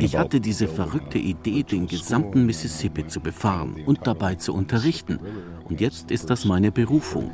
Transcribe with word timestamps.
ich 0.00 0.16
hatte 0.16 0.40
diese 0.40 0.68
verrückte 0.68 1.18
Idee, 1.18 1.62
den 1.62 1.86
gesamten 1.86 2.44
Mississippi 2.44 3.06
zu 3.06 3.20
befahren 3.20 3.76
und 3.86 4.06
dabei 4.06 4.34
zu 4.34 4.52
unterrichten. 4.54 5.18
Und 5.68 5.80
jetzt 5.80 6.10
ist 6.10 6.28
das 6.28 6.44
meine 6.44 6.70
Berufung. 6.70 7.30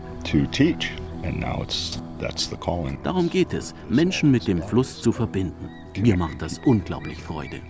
Darum 3.03 3.29
geht 3.29 3.53
es, 3.53 3.75
Menschen 3.89 4.31
mit 4.31 4.47
dem 4.47 4.63
Fluss 4.63 5.01
zu 5.01 5.11
verbinden. 5.11 5.69
Mir 5.99 6.17
macht 6.17 6.41
das 6.43 6.59
unglaublich 6.65 7.19
Freude. 7.19 7.61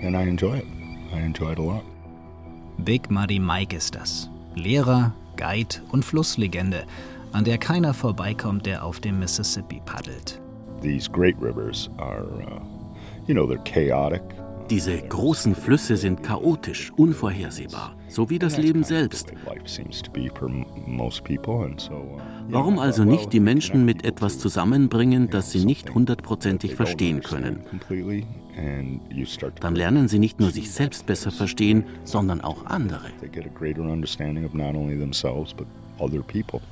Big 2.79 3.11
Muddy 3.11 3.39
Mike 3.39 3.77
ist 3.77 3.95
das. 3.95 4.29
Lehrer, 4.55 5.14
Guide 5.37 5.77
und 5.91 6.05
Flusslegende, 6.05 6.85
an 7.32 7.45
der 7.45 7.59
keiner 7.59 7.95
vorbeikommt, 7.95 8.66
der 8.66 8.85
auf 8.85 9.01
dem 9.01 9.19
Mississippi 9.19 9.80
paddelt. 9.85 10.41
These 10.84 11.09
great 11.09 11.37
rivers 11.41 11.88
are, 11.97 12.27
uh, 12.43 12.61
you 13.27 13.33
know, 13.33 13.47
they're 13.47 13.65
chaotic. 13.65 14.20
Diese 14.69 14.98
großen 14.98 15.55
Flüsse 15.55 15.97
sind 15.97 16.23
chaotisch, 16.23 16.93
unvorhersehbar, 16.97 17.97
so 18.09 18.29
wie 18.29 18.38
das 18.38 18.59
Leben 18.59 18.84
selbst. 18.84 19.33
Warum 22.48 22.79
also 22.79 23.05
nicht 23.05 23.33
die 23.33 23.41
Menschen 23.41 23.84
mit 23.87 24.05
etwas 24.05 24.38
zusammenbringen, 24.38 25.30
das 25.30 25.52
sie 25.52 25.65
nicht 25.65 25.95
hundertprozentig 25.95 26.74
verstehen 26.74 27.23
können? 27.23 27.60
Dann 29.60 29.74
lernen 29.74 30.09
sie 30.09 30.19
nicht 30.19 30.38
nur 30.38 30.51
sich 30.51 30.71
selbst 30.71 31.07
besser 31.07 31.30
verstehen, 31.30 31.85
sondern 32.05 32.43
auch 32.43 32.66
andere. 32.66 33.07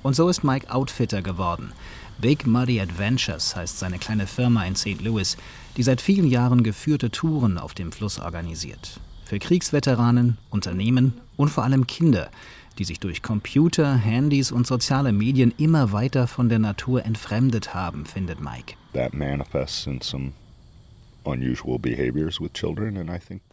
Und 0.03 0.17
so 0.17 0.29
ist 0.29 0.45
Mike 0.45 0.75
Outfitter 0.75 1.23
geworden. 1.23 1.73
Big 2.21 2.47
Muddy 2.47 2.81
Adventures 2.81 3.57
heißt 3.57 3.79
seine 3.79 3.99
kleine 3.99 4.27
Firma 4.27 4.65
in 4.65 4.77
St. 4.77 5.01
Louis, 5.03 5.37
die 5.77 5.83
seit 5.83 6.01
vielen 6.01 6.29
Jahren 6.29 6.63
geführte 6.63 7.11
Touren 7.11 7.59
auf 7.59 7.75
dem 7.75 7.93
Fluss 7.93 8.19
organisiert. 8.19 9.01
Für 9.25 9.39
Kriegsveteranen, 9.39 10.39
Unternehmen 10.51 11.15
und 11.37 11.49
vor 11.49 11.65
allem 11.65 11.87
Kinder, 11.87 12.31
die 12.79 12.85
sich 12.85 13.01
durch 13.01 13.23
Computer, 13.23 13.95
Handys 13.95 14.53
und 14.53 14.67
soziale 14.67 15.13
Medien 15.13 15.53
immer 15.59 15.93
weiter 15.93 16.27
von 16.27 16.49
der 16.49 16.59
Natur 16.59 17.05
entfremdet 17.05 17.75
haben, 17.75 18.07
findet 18.07 18.41
Mike. 18.41 18.75
That 18.93 19.15
manifests 19.15 19.87
in 19.87 20.01
some 20.01 20.33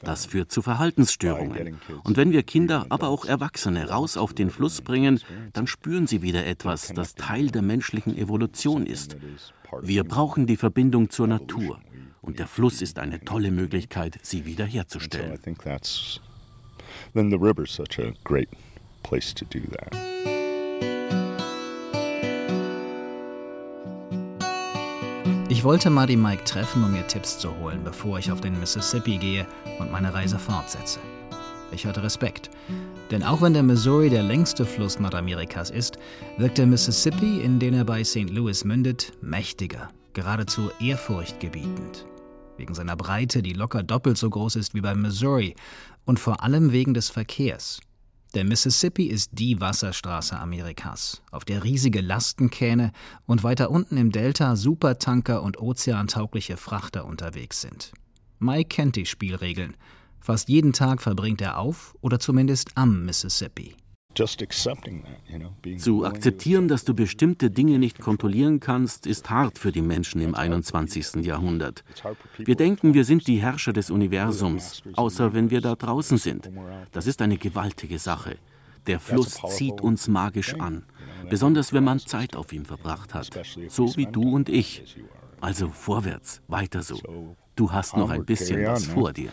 das 0.04 0.26
führt 0.26 0.52
zu 0.52 0.62
Verhaltensstörungen. 0.62 1.80
Und 2.04 2.18
wenn 2.18 2.32
wir 2.32 2.44
Kinder, 2.44 2.86
aber 2.90 3.10
auch 3.10 3.26
Erwachsene 3.26 3.90
raus 3.90 4.18
auf 4.18 4.34
den 4.34 4.50
Fluss 4.50 4.82
bringen, 4.82 5.20
dann 5.54 5.68
spüren 5.68 6.08
sie 6.08 6.22
wieder 6.22 6.46
etwas, 6.46 6.88
das 6.94 7.16
Teil 7.16 7.48
der 7.48 7.62
menschlichen 7.62 8.18
Evolution 8.18 8.86
ist. 8.86 9.18
Wir 9.82 10.04
brauchen 10.04 10.48
die 10.48 10.58
Verbindung 10.58 11.10
zur 11.10 11.28
Natur. 11.28 11.80
Und 12.22 12.40
der 12.40 12.48
Fluss 12.48 12.82
ist 12.82 13.00
eine 13.00 13.22
tolle 13.22 13.52
Möglichkeit, 13.52 14.20
sie 14.22 14.46
wiederherzustellen. 14.46 15.40
Then 17.14 17.30
the 17.30 17.38
river's 17.38 17.72
such 17.72 18.00
a 18.00 18.14
great 18.24 18.50
place 19.04 19.34
to 19.34 19.46
do 19.46 19.62
that. 19.72 20.39
Ich 25.52 25.64
wollte 25.64 25.90
Muddy 25.90 26.16
Mike 26.16 26.44
treffen, 26.44 26.84
um 26.84 26.92
mir 26.92 27.08
Tipps 27.08 27.40
zu 27.40 27.58
holen, 27.58 27.84
bevor 27.84 28.20
ich 28.20 28.32
auf 28.32 28.40
den 28.40 28.60
Mississippi 28.60 29.18
gehe 29.18 29.48
und 29.80 29.92
meine 29.92 30.14
Reise 30.14 30.38
fortsetze. 30.38 31.00
Ich 31.72 31.88
hatte 31.88 32.04
Respekt. 32.04 32.52
Denn 33.10 33.24
auch 33.24 33.42
wenn 33.42 33.54
der 33.54 33.64
Missouri 33.64 34.12
der 34.12 34.22
längste 34.22 34.64
Fluss 34.64 35.00
Nordamerikas 35.00 35.72
ist, 35.72 35.98
wirkt 36.38 36.60
der 36.60 36.68
Mississippi, 36.68 37.42
in 37.42 37.58
den 37.58 37.74
er 37.74 37.84
bei 37.84 38.04
St. 38.04 38.30
Louis 38.30 38.64
mündet, 38.64 39.14
mächtiger, 39.24 39.90
geradezu 40.14 40.70
ehrfurchtgebietend. 40.80 42.06
Wegen 42.58 42.76
seiner 42.76 42.96
Breite, 42.96 43.42
die 43.42 43.54
locker 43.54 43.82
doppelt 43.82 44.20
so 44.20 44.30
groß 44.30 44.56
ist 44.56 44.76
wie 44.76 44.82
beim 44.82 45.02
Missouri, 45.02 45.56
und 46.06 46.20
vor 46.20 46.44
allem 46.44 46.72
wegen 46.72 46.94
des 46.94 47.10
Verkehrs. 47.10 47.80
Der 48.36 48.44
Mississippi 48.44 49.08
ist 49.08 49.32
die 49.34 49.60
Wasserstraße 49.60 50.38
Amerikas, 50.38 51.24
auf 51.32 51.46
der 51.46 51.64
riesige 51.64 52.02
Lastenkähne 52.02 52.92
und 53.26 53.44
weiter 53.44 53.72
unten 53.72 53.98
im 53.98 54.12
Delta 54.12 54.56
Supertanker 54.56 55.42
und 55.42 55.60
ozeantaugliche 55.60 56.56
Frachter 56.56 57.06
unterwegs 57.06 57.62
sind. 57.62 57.92
Mike 58.38 58.70
kennt 58.70 58.96
die 58.98 59.08
Spielregeln. 59.08 59.76
Fast 60.20 60.48
jeden 60.48 60.74
Tag 60.74 61.02
verbringt 61.02 61.42
er 61.42 61.58
auf 61.58 61.96
oder 62.02 62.20
zumindest 62.20 62.72
am 62.76 63.04
Mississippi. 63.04 63.76
Zu 65.78 66.06
akzeptieren, 66.06 66.68
dass 66.68 66.84
du 66.84 66.94
bestimmte 66.94 67.52
Dinge 67.52 67.80
nicht 67.80 68.00
kontrollieren 68.00 68.60
kannst, 68.60 69.08
ist 69.08 69.30
hart 69.30 69.58
für 69.58 69.72
die 69.72 69.82
Menschen 69.82 70.20
im 70.22 70.36
21. 70.36 71.26
Jahrhundert. 71.26 71.84
Wir 72.38 72.56
denken, 72.56 72.94
wir 72.94 73.06
sind 73.06 73.28
die 73.28 73.38
Herrscher 73.42 73.72
des 73.72 73.90
Universums, 73.90 74.82
außer 74.96 75.34
wenn 75.34 75.52
wir 75.52 75.62
da 75.62 75.76
draußen 75.76 76.18
sind. 76.18 76.50
Das 76.92 77.08
ist 77.08 77.22
eine 77.22 77.38
gewaltige 77.38 78.00
Sache. 78.00 78.38
Der 78.88 79.00
Fluss 79.00 79.40
zieht 79.50 79.80
uns 79.80 80.08
magisch 80.08 80.56
an, 80.56 80.84
besonders 81.30 81.72
wenn 81.72 81.84
man 81.84 82.00
Zeit 82.00 82.36
auf 82.36 82.52
ihm 82.52 82.66
verbracht 82.66 83.14
hat, 83.14 83.30
so 83.70 83.96
wie 83.96 84.08
du 84.08 84.24
und 84.24 84.50
ich. 84.50 84.98
Also 85.40 85.70
vorwärts, 85.70 86.42
weiter 86.48 86.82
so. 86.82 87.36
Du 87.56 87.72
hast 87.72 87.96
noch 87.96 88.10
ein 88.10 88.26
bisschen 88.26 88.66
was 88.66 88.86
vor 88.86 89.14
dir. 89.14 89.30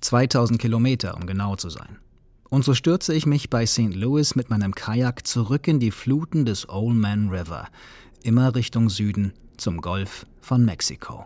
2000 0.00 0.58
Kilometer, 0.58 1.16
um 1.16 1.26
genau 1.26 1.56
zu 1.56 1.68
sein. 1.68 1.98
Und 2.50 2.64
so 2.64 2.74
stürze 2.74 3.14
ich 3.14 3.26
mich 3.26 3.48
bei 3.48 3.64
St. 3.64 3.94
Louis 3.94 4.34
mit 4.34 4.50
meinem 4.50 4.74
Kajak 4.74 5.24
zurück 5.24 5.68
in 5.68 5.78
die 5.78 5.92
Fluten 5.92 6.44
des 6.44 6.68
Old 6.68 6.96
Man 6.96 7.28
River, 7.28 7.68
immer 8.24 8.56
Richtung 8.56 8.90
Süden 8.90 9.32
zum 9.56 9.80
Golf 9.80 10.26
von 10.40 10.64
Mexiko. 10.64 11.24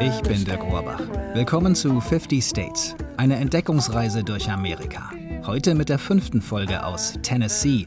Ich 0.00 0.22
bin 0.22 0.44
der 0.44 0.56
Rohrbach. 0.58 1.00
Willkommen 1.34 1.74
zu 1.74 2.00
50 2.00 2.44
States, 2.44 2.94
eine 3.16 3.36
Entdeckungsreise 3.36 4.22
durch 4.22 4.48
Amerika. 4.48 5.10
Heute 5.48 5.74
mit 5.74 5.88
der 5.88 5.98
fünften 5.98 6.42
Folge 6.42 6.84
aus 6.84 7.14
Tennessee, 7.22 7.86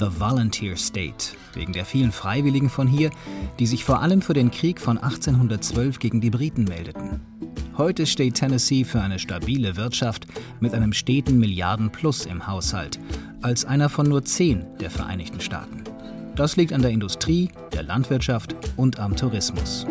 The 0.00 0.06
Volunteer 0.18 0.78
State, 0.78 1.36
wegen 1.52 1.74
der 1.74 1.84
vielen 1.84 2.10
Freiwilligen 2.10 2.70
von 2.70 2.88
hier, 2.88 3.10
die 3.58 3.66
sich 3.66 3.84
vor 3.84 4.00
allem 4.00 4.22
für 4.22 4.32
den 4.32 4.50
Krieg 4.50 4.80
von 4.80 4.96
1812 4.96 5.98
gegen 5.98 6.22
die 6.22 6.30
Briten 6.30 6.64
meldeten. 6.64 7.20
Heute 7.76 8.06
steht 8.06 8.36
Tennessee 8.36 8.84
für 8.84 9.02
eine 9.02 9.18
stabile 9.18 9.76
Wirtschaft 9.76 10.26
mit 10.60 10.72
einem 10.72 10.94
steten 10.94 11.38
Milliarden-Plus 11.38 12.24
im 12.24 12.46
Haushalt, 12.46 12.98
als 13.42 13.66
einer 13.66 13.90
von 13.90 14.08
nur 14.08 14.24
zehn 14.24 14.64
der 14.80 14.90
Vereinigten 14.90 15.42
Staaten. 15.42 15.84
Das 16.34 16.56
liegt 16.56 16.72
an 16.72 16.80
der 16.80 16.92
Industrie, 16.92 17.50
der 17.74 17.82
Landwirtschaft 17.82 18.56
und 18.78 18.98
am 18.98 19.14
Tourismus. 19.16 19.86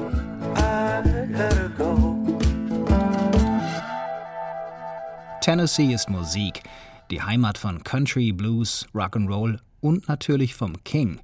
Tennessee 5.42 5.94
ist 5.94 6.10
Musik, 6.10 6.64
die 7.12 7.22
Heimat 7.22 7.58
von 7.58 7.84
Country, 7.84 8.32
Blues, 8.32 8.88
Rock'n'Roll 8.94 9.60
und 9.82 10.08
natürlich 10.08 10.56
vom 10.56 10.84
King. 10.84 11.20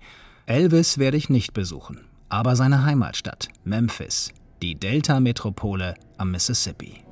Elvis 0.46 0.98
werde 0.98 1.18
ich 1.18 1.30
nicht 1.30 1.54
besuchen, 1.54 2.02
aber 2.30 2.56
seine 2.56 2.84
Heimatstadt, 2.84 3.48
Memphis, 3.64 4.32
die 4.62 4.76
Delta-Metropole 4.76 5.96
am 6.18 6.32
Mississippi. 6.32 7.04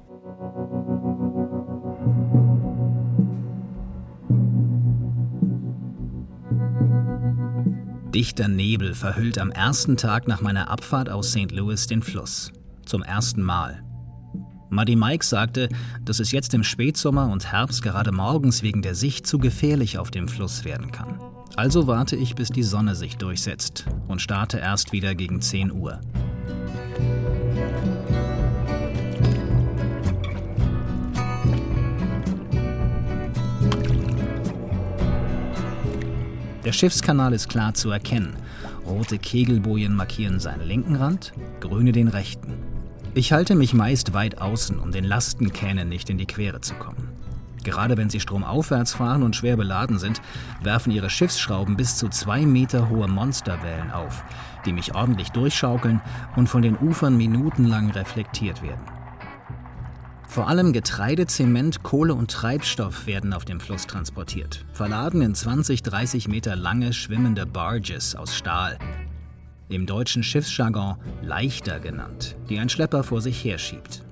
Dichter 8.13 8.47
Nebel 8.47 8.93
verhüllt 8.93 9.37
am 9.37 9.51
ersten 9.51 9.97
Tag 9.97 10.27
nach 10.27 10.39
meiner 10.41 10.69
Abfahrt 10.69 11.09
aus 11.09 11.31
St. 11.31 11.51
Louis 11.51 11.87
den 11.87 12.01
Fluss. 12.01 12.51
Zum 12.85 13.03
ersten 13.03 13.41
Mal. 13.41 13.84
Muddy 14.69 14.95
Mike 14.95 15.23
sagte, 15.23 15.69
dass 16.03 16.19
es 16.19 16.31
jetzt 16.31 16.53
im 16.53 16.63
Spätsommer 16.63 17.29
und 17.29 17.51
Herbst 17.51 17.81
gerade 17.81 18.11
morgens 18.11 18.63
wegen 18.63 18.81
der 18.81 18.95
Sicht 18.95 19.27
zu 19.27 19.37
gefährlich 19.37 19.97
auf 19.97 20.11
dem 20.11 20.27
Fluss 20.27 20.65
werden 20.65 20.91
kann. 20.91 21.19
Also 21.55 21.87
warte 21.87 22.15
ich, 22.15 22.35
bis 22.35 22.49
die 22.49 22.63
Sonne 22.63 22.95
sich 22.95 23.17
durchsetzt 23.17 23.85
und 24.07 24.21
starte 24.21 24.57
erst 24.57 24.91
wieder 24.91 25.15
gegen 25.15 25.41
10 25.41 25.71
Uhr. 25.71 26.01
Der 36.65 36.73
Schiffskanal 36.73 37.31
ist 37.33 37.47
klar 37.47 37.75
zu 37.75 37.91
erkennen. 37.91 38.35
Rote 38.87 39.19
Kegelbojen 39.19 39.95
markieren 39.95 40.39
seinen 40.39 40.67
linken 40.67 40.95
Rand, 40.95 41.31
grüne 41.59 41.91
den 41.91 42.07
rechten. 42.07 42.64
Ich 43.17 43.31
halte 43.31 43.55
mich 43.55 43.73
meist 43.73 44.13
weit 44.13 44.41
außen, 44.41 44.77
um 44.77 44.91
den 44.91 45.05
Lastenkähnen 45.05 45.87
nicht 45.87 46.09
in 46.09 46.17
die 46.17 46.25
Quere 46.25 46.59
zu 46.59 46.73
kommen. 46.73 47.13
Gerade 47.63 47.95
wenn 47.95 48.09
sie 48.09 48.19
stromaufwärts 48.19 48.93
fahren 48.93 49.23
und 49.23 49.37
schwer 49.37 49.55
beladen 49.55 49.99
sind, 49.99 50.21
werfen 50.61 50.91
ihre 50.91 51.09
Schiffsschrauben 51.09 51.77
bis 51.77 51.95
zu 51.95 52.09
zwei 52.09 52.45
Meter 52.45 52.89
hohe 52.89 53.07
Monsterwellen 53.07 53.89
auf, 53.91 54.25
die 54.65 54.73
mich 54.73 54.95
ordentlich 54.95 55.29
durchschaukeln 55.29 56.01
und 56.35 56.49
von 56.49 56.61
den 56.61 56.77
Ufern 56.77 57.15
minutenlang 57.15 57.89
reflektiert 57.91 58.61
werden. 58.61 58.83
Vor 60.27 60.49
allem 60.49 60.73
Getreide, 60.73 61.25
Zement, 61.25 61.83
Kohle 61.83 62.15
und 62.15 62.29
Treibstoff 62.29 63.07
werden 63.07 63.31
auf 63.31 63.45
dem 63.45 63.61
Fluss 63.61 63.87
transportiert, 63.87 64.65
verladen 64.73 65.21
in 65.21 65.33
20, 65.33 65.83
30 65.83 66.27
Meter 66.27 66.57
lange 66.57 66.91
schwimmende 66.91 67.45
Barges 67.45 68.13
aus 68.13 68.35
Stahl. 68.35 68.77
Im 69.67 69.87
deutschen 69.87 70.21
Schiffsjargon 70.21 70.97
leichter 71.23 71.79
genannt, 71.79 72.35
die 72.49 72.59
ein 72.59 72.69
Schlepper 72.69 73.03
vor 73.03 73.21
sich 73.21 73.43
herschiebt. 73.43 74.03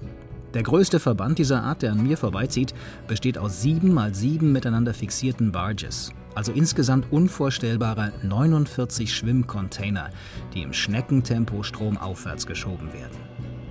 Der 0.55 0.63
größte 0.63 0.99
Verband 0.99 1.37
dieser 1.37 1.63
Art, 1.63 1.83
der 1.83 1.91
an 1.91 2.03
mir 2.03 2.17
vorbeizieht, 2.17 2.73
besteht 3.07 3.37
aus 3.37 3.61
sieben 3.61 3.93
mal 3.93 4.15
sieben 4.15 4.51
miteinander 4.51 4.93
fixierten 4.93 5.51
Barges, 5.51 6.11
also 6.33 6.51
insgesamt 6.51 7.11
unvorstellbare 7.11 8.13
49 8.23 9.13
Schwimmcontainer, 9.13 10.09
die 10.53 10.63
im 10.63 10.73
Schneckentempo 10.73 11.61
stromaufwärts 11.61 12.47
geschoben 12.47 12.91
werden. 12.91 13.17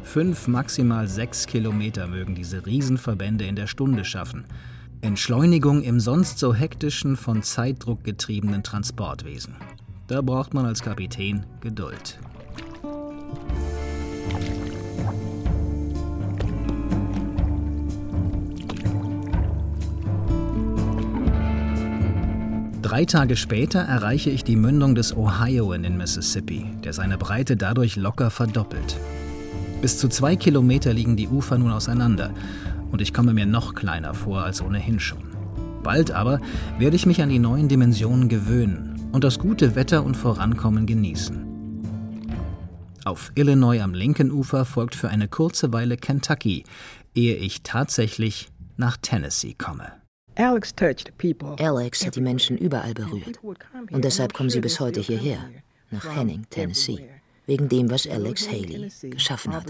Fünf, 0.05 0.47
maximal 0.47 1.09
sechs 1.09 1.47
Kilometer 1.47 2.07
mögen 2.07 2.35
diese 2.35 2.65
Riesenverbände 2.65 3.45
in 3.45 3.57
der 3.57 3.67
Stunde 3.67 4.05
schaffen. 4.05 4.45
Entschleunigung 5.01 5.83
im 5.83 5.99
sonst 5.99 6.39
so 6.39 6.55
hektischen, 6.55 7.17
von 7.17 7.43
Zeitdruck 7.43 8.05
getriebenen 8.05 8.63
Transportwesen. 8.63 9.57
Da 10.13 10.21
braucht 10.21 10.53
man 10.53 10.67
als 10.67 10.83
Kapitän 10.83 11.47
Geduld. 11.63 12.19
Drei 22.83 23.07
Tage 23.07 23.37
später 23.37 23.81
erreiche 23.81 24.29
ich 24.29 24.45
die 24.45 24.57
Mündung 24.57 24.95
des 24.95 25.17
Ohio 25.17 25.73
in 25.73 25.83
den 25.83 25.97
Mississippi, 25.97 26.67
der 26.85 26.93
seine 26.93 27.17
Breite 27.17 27.57
dadurch 27.57 27.97
locker 27.97 28.31
verdoppelt. 28.31 28.99
Bis 29.81 29.97
zu 29.97 30.09
zwei 30.09 30.37
Kilometer 30.37 30.93
liegen 30.93 31.17
die 31.17 31.29
Ufer 31.29 31.57
nun 31.57 31.73
auseinander 31.73 32.35
und 32.91 33.01
ich 33.01 33.15
komme 33.15 33.33
mir 33.33 33.47
noch 33.47 33.75
kleiner 33.75 34.13
vor 34.13 34.43
als 34.43 34.61
ohnehin 34.61 35.01
schon. 35.01 35.23
Bald 35.83 36.11
aber 36.11 36.39
werde 36.79 36.97
ich 36.97 37.07
mich 37.07 37.23
an 37.23 37.31
die 37.31 37.39
neuen 37.39 37.69
Dimensionen 37.69 38.29
gewöhnen 38.29 38.92
und 39.13 39.25
das 39.25 39.39
gute 39.39 39.75
Wetter 39.77 40.05
und 40.05 40.17
Vorankommen 40.17 40.87
genießen. 40.87 41.53
Auf 43.05 43.33
Illinois 43.35 43.81
am 43.81 43.95
linken 43.95 44.31
Ufer 44.31 44.65
folgt 44.65 44.95
für 44.95 45.09
eine 45.09 45.29
kurze 45.29 45.73
Weile 45.73 45.97
Kentucky, 45.97 46.65
ehe 47.15 47.37
ich 47.37 47.63
tatsächlich 47.63 48.49
nach 48.77 48.97
Tennessee 48.97 49.55
komme. 49.55 49.93
Alex 50.37 50.75
hat 52.07 52.17
die 52.17 52.21
Menschen 52.21 52.57
überall 52.57 52.95
berührt. 52.95 53.39
Und 53.91 54.05
deshalb 54.05 54.33
kommen 54.33 54.51
sie 54.51 54.61
bis 54.61 54.81
heute 54.81 55.01
hierher, 55.01 55.39
nach 55.91 56.17
Henning, 56.17 56.47
Tennessee, 56.49 57.07
wegen 57.47 57.69
dem, 57.69 57.91
was 57.91 58.07
Alex 58.09 58.49
Haley 58.49 58.91
geschaffen 59.11 59.53
hat. 59.53 59.67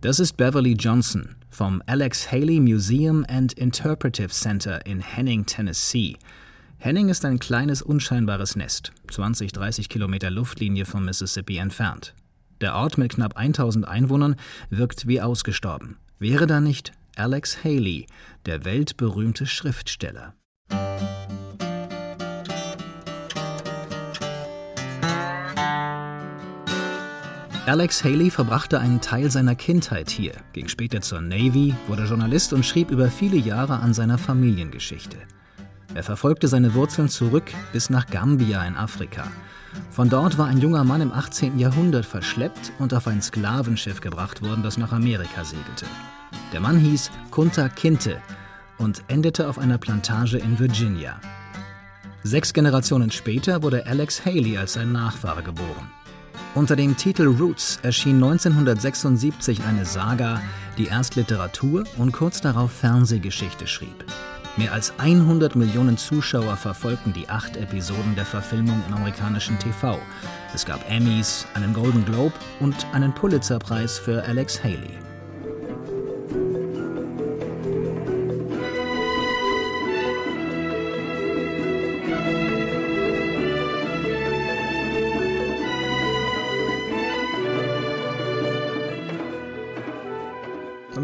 Das 0.00 0.18
ist 0.18 0.36
Beverly 0.36 0.72
Johnson 0.72 1.36
vom 1.50 1.82
Alex 1.86 2.30
Haley 2.32 2.58
Museum 2.58 3.24
and 3.28 3.52
Interpretive 3.52 4.28
Center 4.28 4.84
in 4.86 5.00
Henning, 5.00 5.46
Tennessee. 5.46 6.16
Henning 6.84 7.08
ist 7.08 7.24
ein 7.24 7.38
kleines, 7.38 7.80
unscheinbares 7.80 8.56
Nest, 8.56 8.92
20, 9.10 9.52
30 9.52 9.88
Kilometer 9.88 10.30
Luftlinie 10.30 10.84
vom 10.84 11.06
Mississippi 11.06 11.56
entfernt. 11.56 12.14
Der 12.60 12.74
Ort 12.74 12.98
mit 12.98 13.14
knapp 13.14 13.38
1000 13.38 13.88
Einwohnern 13.88 14.36
wirkt 14.68 15.06
wie 15.06 15.22
ausgestorben. 15.22 15.96
Wäre 16.18 16.46
da 16.46 16.60
nicht 16.60 16.92
Alex 17.16 17.64
Haley, 17.64 18.04
der 18.44 18.66
weltberühmte 18.66 19.46
Schriftsteller. 19.46 20.34
Alex 27.64 28.04
Haley 28.04 28.28
verbrachte 28.28 28.78
einen 28.78 29.00
Teil 29.00 29.30
seiner 29.30 29.54
Kindheit 29.54 30.10
hier, 30.10 30.34
ging 30.52 30.68
später 30.68 31.00
zur 31.00 31.22
Navy, 31.22 31.74
wurde 31.88 32.04
Journalist 32.04 32.52
und 32.52 32.66
schrieb 32.66 32.90
über 32.90 33.10
viele 33.10 33.38
Jahre 33.38 33.80
an 33.80 33.94
seiner 33.94 34.18
Familiengeschichte. 34.18 35.16
Er 35.94 36.02
verfolgte 36.02 36.48
seine 36.48 36.74
Wurzeln 36.74 37.08
zurück 37.08 37.52
bis 37.72 37.88
nach 37.88 38.06
Gambia 38.06 38.64
in 38.64 38.76
Afrika. 38.76 39.24
Von 39.90 40.08
dort 40.08 40.38
war 40.38 40.46
ein 40.46 40.58
junger 40.58 40.84
Mann 40.84 41.00
im 41.00 41.12
18. 41.12 41.58
Jahrhundert 41.58 42.04
verschleppt 42.04 42.72
und 42.78 42.92
auf 42.92 43.06
ein 43.06 43.22
Sklavenschiff 43.22 44.00
gebracht 44.00 44.42
worden, 44.42 44.62
das 44.62 44.76
nach 44.76 44.92
Amerika 44.92 45.44
segelte. 45.44 45.86
Der 46.52 46.60
Mann 46.60 46.78
hieß 46.78 47.10
Kunta 47.30 47.68
Kinte 47.68 48.20
und 48.78 49.04
endete 49.08 49.48
auf 49.48 49.58
einer 49.58 49.78
Plantage 49.78 50.38
in 50.38 50.58
Virginia. 50.58 51.20
Sechs 52.24 52.52
Generationen 52.52 53.10
später 53.10 53.62
wurde 53.62 53.86
Alex 53.86 54.24
Haley 54.24 54.58
als 54.58 54.72
sein 54.72 54.92
Nachfahre 54.92 55.42
geboren. 55.42 55.90
Unter 56.54 56.74
dem 56.74 56.96
Titel 56.96 57.26
Roots 57.26 57.78
erschien 57.82 58.16
1976 58.16 59.62
eine 59.64 59.84
Saga, 59.84 60.40
die 60.78 60.86
erst 60.86 61.16
Literatur 61.16 61.84
und 61.98 62.12
kurz 62.12 62.40
darauf 62.40 62.72
Fernsehgeschichte 62.72 63.66
schrieb. 63.66 64.04
Mehr 64.56 64.72
als 64.72 64.94
100 64.98 65.56
Millionen 65.56 65.98
Zuschauer 65.98 66.56
verfolgten 66.56 67.12
die 67.12 67.28
acht 67.28 67.56
Episoden 67.56 68.14
der 68.14 68.24
Verfilmung 68.24 68.80
im 68.86 68.94
amerikanischen 68.94 69.58
TV. 69.58 69.98
Es 70.54 70.64
gab 70.64 70.88
Emmys, 70.88 71.44
einen 71.54 71.74
Golden 71.74 72.04
Globe 72.04 72.34
und 72.60 72.86
einen 72.92 73.12
Pulitzerpreis 73.12 73.98
für 73.98 74.22
Alex 74.24 74.62
Haley. 74.62 74.96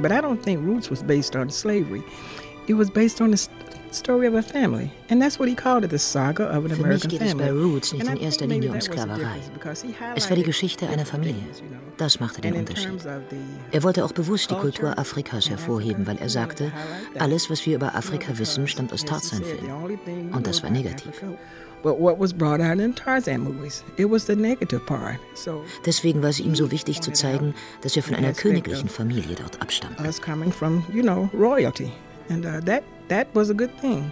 But 0.01 0.13
I 0.13 0.21
don't 0.23 0.41
think 0.41 0.65
Roots 0.65 0.89
was 0.89 1.03
based 1.03 1.37
on 1.37 1.51
slavery. 1.51 2.03
It 2.67 2.77
was 2.77 2.91
based 2.91 3.21
on 3.21 3.31
the 3.33 3.49
story 3.93 4.27
of 4.27 4.35
a 4.35 4.43
family. 4.43 4.91
And 5.09 5.21
that's 5.21 5.39
what 5.39 5.49
he 5.49 5.55
called 5.55 5.85
it, 5.85 5.91
the 5.91 5.99
saga 5.99 6.45
of 6.45 6.65
an 6.65 6.71
Für 6.71 6.87
mich 6.87 7.09
geht 7.09 7.23
es 7.23 7.35
bei 7.35 7.51
Roots 7.51 7.93
nicht 7.93 8.09
in 8.09 8.17
erster 8.17 8.47
Linie 8.47 8.71
um 8.71 8.81
Sklaverei. 8.81 9.41
Es 10.15 10.29
war 10.29 10.37
die 10.37 10.43
Geschichte 10.43 10.89
einer 10.89 11.07
Familie. 11.07 11.43
Das 11.97 12.21
machte 12.21 12.41
den 12.41 12.55
Unterschied. 12.55 13.01
Er 13.73 13.83
wollte 13.83 14.05
auch 14.05 14.13
bewusst 14.13 14.51
die 14.51 14.55
Kultur 14.55 14.99
Afrikas 14.99 15.51
hervorheben, 15.51 16.07
weil 16.07 16.19
er 16.19 16.29
sagte, 16.29 16.73
alles, 17.19 17.51
was 17.51 17.67
wir 17.67 17.77
über 17.77 17.95
Afrika 17.95 18.39
wissen, 18.39 18.67
stammt 18.69 18.93
aus 18.93 19.05
Tarzan-Filmen. 19.05 20.33
Und 20.33 20.47
das 20.47 20.63
war 20.63 20.71
negativ. 20.71 21.23
Deswegen 25.87 26.23
war 26.23 26.29
es 26.29 26.41
ihm 26.41 26.55
so 26.55 26.71
wichtig 26.71 27.01
zu 27.01 27.11
zeigen, 27.13 27.55
dass 27.81 27.97
wir 27.97 28.03
von 28.03 28.15
einer 28.15 28.33
königlichen 28.35 28.89
Familie 28.89 29.37
dort 29.37 29.61
abstammen. 29.63 29.97
And 32.29 32.45
uh, 32.45 32.61
that, 32.61 32.85
that 33.09 33.29
was 33.35 33.51
a 33.51 33.55
good 33.55 33.71
thing. 33.81 34.11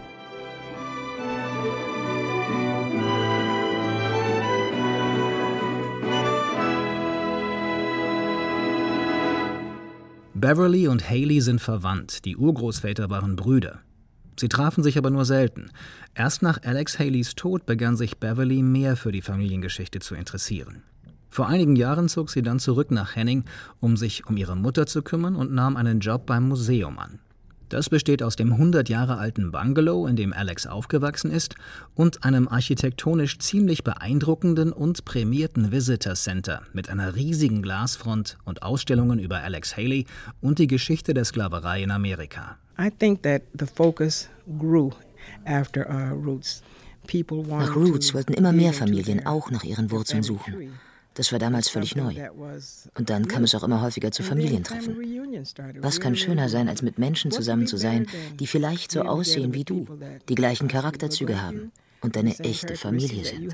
Beverly 10.35 10.87
und 10.87 11.11
Haley 11.11 11.41
sind 11.41 11.61
verwandt, 11.61 12.25
die 12.25 12.37
Urgroßväter 12.37 13.11
waren 13.11 13.35
Brüder. 13.35 13.81
Sie 14.39 14.49
trafen 14.49 14.85
sich 14.85 14.97
aber 14.97 15.11
nur 15.11 15.25
selten. 15.25 15.71
Erst 16.15 16.43
nach 16.43 16.63
Alex 16.63 17.01
Haleys 17.01 17.35
Tod 17.35 17.67
begann 17.67 17.97
sich 17.97 18.19
Beverly 18.19 18.63
mehr 18.63 18.95
für 18.97 19.11
die 19.11 19.21
Familiengeschichte 19.21 19.99
zu 19.99 20.15
interessieren. 20.15 20.85
Vor 21.29 21.49
einigen 21.49 21.75
Jahren 21.75 22.09
zog 22.09 22.31
sie 22.31 22.43
dann 22.43 22.61
zurück 22.61 22.93
nach 22.93 23.17
Henning, 23.17 23.45
um 23.81 23.97
sich 23.97 24.27
um 24.27 24.37
ihre 24.37 24.57
Mutter 24.57 24.87
zu 24.87 25.03
kümmern 25.03 25.35
und 25.35 25.53
nahm 25.53 25.77
einen 25.77 25.99
Job 25.99 26.27
beim 26.27 26.47
Museum 26.47 27.01
an. 27.01 27.19
Das 27.69 27.91
besteht 27.91 28.23
aus 28.23 28.37
dem 28.37 28.53
100 28.53 28.89
Jahre 28.89 29.19
alten 29.19 29.51
Bungalow, 29.51 30.07
in 30.07 30.17
dem 30.17 30.33
Alex 30.33 30.67
aufgewachsen 30.67 31.31
ist, 31.31 31.55
und 31.95 32.25
einem 32.25 32.49
architektonisch 32.49 33.39
ziemlich 33.39 33.85
beeindruckenden 33.85 34.73
und 34.73 35.05
prämierten 35.05 35.71
Visitor 35.71 36.15
Center 36.15 36.63
mit 36.73 36.89
einer 36.89 37.15
riesigen 37.15 37.61
Glasfront 37.61 38.39
und 38.45 38.63
Ausstellungen 38.63 39.19
über 39.19 39.39
Alex 39.41 39.77
Haley 39.77 40.07
und 40.41 40.59
die 40.59 40.67
Geschichte 40.67 41.13
der 41.13 41.25
Sklaverei 41.25 41.83
in 41.83 41.91
Amerika. 41.91 42.57
I 42.81 42.91
think 42.91 43.23
that 43.23 43.43
the 43.59 43.67
focus 43.67 44.29
grew 44.59 44.91
after 45.45 45.87
uh, 45.89 46.15
Roots. 46.15 46.63
Nach 47.49 47.75
Roots 47.75 48.13
wollten 48.13 48.35
immer 48.35 48.53
mehr 48.53 48.75
Familien 48.75 49.25
auch 49.27 49.51
nach 49.51 49.65
ihren 49.65 49.91
Wurzeln 49.91 50.23
suchen. 50.23 50.79
Das 51.19 51.33
war 51.33 51.41
damals 51.41 51.69
völlig 51.69 51.97
neu. 51.97 52.15
Und 52.95 53.11
dann 53.11 53.27
kam 53.27 53.43
es 53.43 53.53
auch 53.57 53.65
immer 53.65 53.81
häufiger 53.81 54.13
zu 54.13 54.23
Familientreffen. 54.23 54.97
Was 55.81 55.99
kann 55.99 56.15
schöner 56.15 56.49
sein, 56.49 56.69
als 56.69 56.83
mit 56.83 57.01
Menschen 57.01 57.33
zusammen 57.33 57.67
zu 57.67 57.77
sein, 57.77 58.07
die 58.39 58.47
vielleicht 58.47 58.93
so 58.93 59.03
aussehen 59.03 59.53
wie 59.53 59.65
du, 59.65 59.85
die 60.29 60.37
gleichen 60.37 60.69
Charakterzüge 60.69 61.43
haben 61.43 61.73
und 62.03 62.15
deine 62.15 62.39
echte 62.39 62.77
Familie 62.77 63.25
sind? 63.25 63.53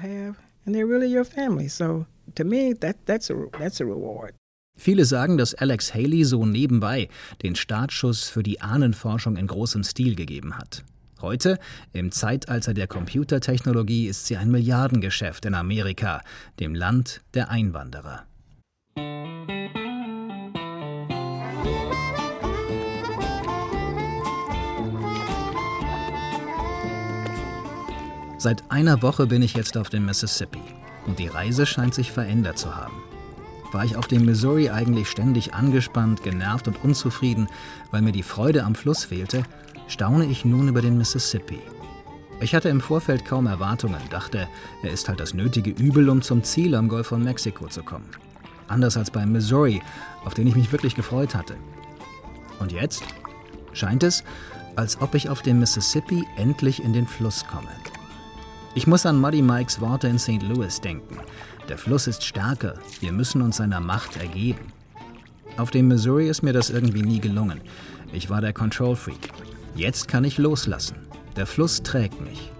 Viele 4.76 5.04
sagen, 5.06 5.38
dass 5.38 5.54
Alex 5.54 5.94
Haley 5.94 6.24
so 6.24 6.44
nebenbei 6.44 7.08
den 7.42 7.54
Startschuss 7.54 8.28
für 8.28 8.42
die 8.42 8.60
Ahnenforschung 8.60 9.36
in 9.36 9.46
großem 9.46 9.84
Stil 9.84 10.16
gegeben 10.16 10.58
hat. 10.58 10.84
Heute, 11.24 11.58
im 11.94 12.12
Zeitalter 12.12 12.74
der 12.74 12.86
Computertechnologie, 12.86 14.08
ist 14.08 14.26
sie 14.26 14.36
ein 14.36 14.50
Milliardengeschäft 14.50 15.46
in 15.46 15.54
Amerika, 15.54 16.20
dem 16.60 16.74
Land 16.74 17.22
der 17.32 17.48
Einwanderer. 17.48 18.24
Seit 28.36 28.70
einer 28.70 29.00
Woche 29.00 29.26
bin 29.26 29.40
ich 29.40 29.54
jetzt 29.54 29.78
auf 29.78 29.88
dem 29.88 30.04
Mississippi 30.04 30.60
und 31.06 31.18
die 31.18 31.28
Reise 31.28 31.64
scheint 31.64 31.94
sich 31.94 32.12
verändert 32.12 32.58
zu 32.58 32.76
haben. 32.76 33.02
War 33.72 33.86
ich 33.86 33.96
auf 33.96 34.08
dem 34.08 34.26
Missouri 34.26 34.68
eigentlich 34.68 35.08
ständig 35.08 35.54
angespannt, 35.54 36.22
genervt 36.22 36.68
und 36.68 36.84
unzufrieden, 36.84 37.48
weil 37.90 38.02
mir 38.02 38.12
die 38.12 38.22
Freude 38.22 38.64
am 38.64 38.74
Fluss 38.74 39.06
fehlte, 39.06 39.42
staune 39.88 40.26
ich 40.26 40.44
nun 40.44 40.68
über 40.68 40.82
den 40.82 40.98
Mississippi. 40.98 41.60
Ich 42.40 42.54
hatte 42.54 42.68
im 42.68 42.80
Vorfeld 42.80 43.24
kaum 43.24 43.46
Erwartungen, 43.46 44.00
dachte, 44.10 44.48
er 44.82 44.90
ist 44.90 45.08
halt 45.08 45.20
das 45.20 45.34
nötige 45.34 45.70
Übel, 45.70 46.08
um 46.08 46.20
zum 46.20 46.42
Ziel 46.42 46.74
am 46.74 46.88
Golf 46.88 47.08
von 47.08 47.22
Mexiko 47.22 47.68
zu 47.68 47.82
kommen. 47.82 48.08
Anders 48.68 48.96
als 48.96 49.10
beim 49.10 49.32
Missouri, 49.32 49.82
auf 50.24 50.34
den 50.34 50.46
ich 50.46 50.56
mich 50.56 50.72
wirklich 50.72 50.94
gefreut 50.94 51.34
hatte. 51.34 51.54
Und 52.58 52.72
jetzt 52.72 53.04
scheint 53.72 54.02
es, 54.02 54.24
als 54.76 55.00
ob 55.00 55.14
ich 55.14 55.28
auf 55.28 55.42
dem 55.42 55.60
Mississippi 55.60 56.24
endlich 56.36 56.82
in 56.82 56.92
den 56.92 57.06
Fluss 57.06 57.46
komme. 57.46 57.68
Ich 58.74 58.86
muss 58.86 59.06
an 59.06 59.20
Muddy 59.20 59.40
Mikes 59.40 59.80
Worte 59.80 60.08
in 60.08 60.18
St. 60.18 60.42
Louis 60.42 60.80
denken. 60.80 61.18
Der 61.68 61.78
Fluss 61.78 62.06
ist 62.08 62.24
stärker, 62.24 62.74
wir 63.00 63.12
müssen 63.12 63.40
uns 63.40 63.58
seiner 63.58 63.80
Macht 63.80 64.16
ergeben. 64.16 64.72
Auf 65.56 65.70
dem 65.70 65.86
Missouri 65.88 66.28
ist 66.28 66.42
mir 66.42 66.52
das 66.52 66.70
irgendwie 66.70 67.02
nie 67.02 67.20
gelungen. 67.20 67.60
Ich 68.12 68.28
war 68.28 68.40
der 68.40 68.52
Control 68.52 68.96
Freak. 68.96 69.30
Jetzt 69.74 70.06
kann 70.06 70.22
ich 70.22 70.38
loslassen. 70.38 70.96
Der 71.36 71.46
Fluss 71.46 71.82
trägt 71.82 72.20
mich. 72.20 72.52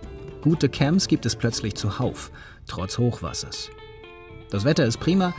Gute 0.43 0.69
Camps 0.69 1.07
gibt 1.07 1.25
es 1.27 1.37
plötzlich 1.37 1.77
zuhauf, 1.77 2.33
trotz 2.67 2.99
Hochwassers. 2.99 3.71
Das 4.51 4.65
Wetter 4.65 4.85
ist 4.85 4.99
prima 4.99 5.33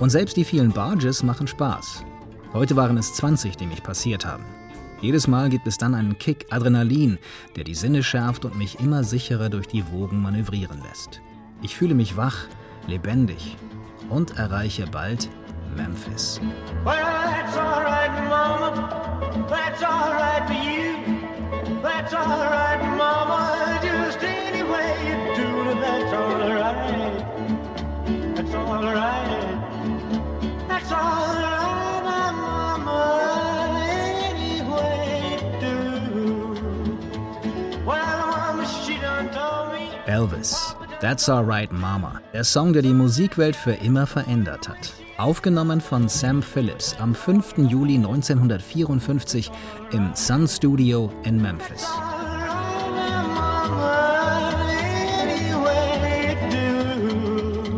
und 0.00 0.10
selbst 0.10 0.36
die 0.36 0.44
vielen 0.44 0.72
Barges 0.72 1.22
machen 1.22 1.46
Spaß. 1.46 2.04
Heute 2.52 2.74
waren 2.74 2.98
es 2.98 3.14
20, 3.14 3.56
die 3.56 3.66
mich 3.66 3.82
passiert 3.82 4.26
haben. 4.26 4.44
Jedes 5.00 5.28
Mal 5.28 5.50
gibt 5.50 5.68
es 5.68 5.78
dann 5.78 5.94
einen 5.94 6.18
Kick 6.18 6.46
Adrenalin, 6.50 7.18
der 7.54 7.62
die 7.62 7.76
Sinne 7.76 8.02
schärft 8.02 8.44
und 8.44 8.58
mich 8.58 8.80
immer 8.80 9.04
sicherer 9.04 9.48
durch 9.50 9.68
die 9.68 9.90
Wogen 9.92 10.20
manövrieren 10.20 10.82
lässt. 10.82 11.20
Ich 11.62 11.76
fühle 11.76 11.94
mich 11.94 12.16
wach, 12.16 12.46
lebendig 12.88 13.56
und 14.08 14.36
erreiche 14.36 14.86
bald 14.88 15.30
Memphis. 15.76 16.40
Well, 16.84 17.20
that's 21.82 22.12
all 22.14 22.44
right, 22.44 22.96
Mama. 22.96 23.80
Just 23.82 24.22
any 24.22 24.62
way 24.62 24.88
you 25.08 25.16
do 25.36 25.70
it, 25.70 25.80
that's 25.80 26.12
all 26.12 26.38
right. 26.48 27.24
That's 28.36 28.54
all 28.54 28.82
right. 28.82 29.58
That's 30.68 30.92
all 30.92 31.34
right, 31.34 32.32
Mama. 32.84 33.00
Any 34.32 34.62
way 34.62 35.38
you. 35.62 36.54
Elvis. 40.06 40.76
That's 41.00 41.30
Alright 41.30 41.72
Mama, 41.72 42.20
der 42.34 42.44
Song, 42.44 42.74
der 42.74 42.82
die 42.82 42.92
Musikwelt 42.92 43.56
für 43.56 43.72
immer 43.72 44.06
verändert 44.06 44.68
hat. 44.68 44.92
Aufgenommen 45.20 45.82
von 45.82 46.08
Sam 46.08 46.42
Phillips 46.42 46.96
am 46.98 47.14
5. 47.14 47.58
Juli 47.68 47.96
1954 47.96 49.50
im 49.92 50.12
Sun 50.14 50.48
Studio 50.48 51.12
in 51.24 51.36
Memphis. 51.36 51.86